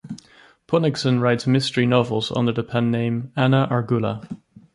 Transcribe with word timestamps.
Ponicsan 0.67 1.21
writes 1.21 1.45
mystery 1.45 1.85
novels 1.85 2.31
under 2.31 2.51
the 2.51 2.63
pen 2.63 2.89
name 2.89 3.31
Anne 3.35 3.51
Argula. 3.51 4.27